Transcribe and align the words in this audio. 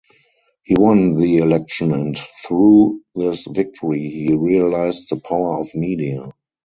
He 0.63 0.73
won 0.75 1.13
the 1.19 1.37
election 1.37 1.91
and 1.91 2.17
through 2.47 3.01
this 3.13 3.45
victory 3.45 3.99
he 4.09 4.33
realized 4.33 5.11
the 5.11 5.17
power 5.19 5.59
of 5.59 5.69
media. 5.75 6.31